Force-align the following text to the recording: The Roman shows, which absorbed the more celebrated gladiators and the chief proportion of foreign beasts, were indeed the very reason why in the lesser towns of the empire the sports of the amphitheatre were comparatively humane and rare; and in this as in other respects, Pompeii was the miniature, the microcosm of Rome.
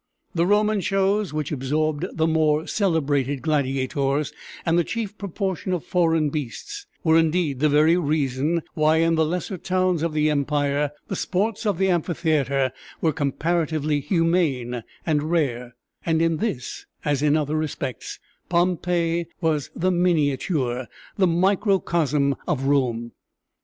The 0.33 0.47
Roman 0.47 0.81
shows, 0.81 1.31
which 1.31 1.51
absorbed 1.51 2.07
the 2.11 2.25
more 2.25 2.65
celebrated 2.65 3.43
gladiators 3.43 4.33
and 4.65 4.75
the 4.75 4.83
chief 4.83 5.15
proportion 5.15 5.73
of 5.73 5.85
foreign 5.85 6.31
beasts, 6.31 6.87
were 7.03 7.19
indeed 7.19 7.59
the 7.59 7.69
very 7.69 7.95
reason 7.95 8.63
why 8.73 8.95
in 8.97 9.13
the 9.13 9.23
lesser 9.27 9.59
towns 9.59 10.01
of 10.01 10.13
the 10.13 10.27
empire 10.31 10.89
the 11.07 11.15
sports 11.15 11.67
of 11.67 11.77
the 11.77 11.89
amphitheatre 11.91 12.71
were 12.99 13.13
comparatively 13.13 13.99
humane 13.99 14.81
and 15.05 15.21
rare; 15.21 15.75
and 16.03 16.19
in 16.19 16.37
this 16.37 16.87
as 17.05 17.21
in 17.21 17.37
other 17.37 17.55
respects, 17.55 18.17
Pompeii 18.49 19.27
was 19.39 19.69
the 19.75 19.91
miniature, 19.91 20.87
the 21.15 21.27
microcosm 21.27 22.33
of 22.47 22.63
Rome. 22.63 23.11